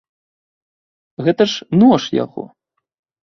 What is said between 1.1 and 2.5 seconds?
Гэта ж нож яго.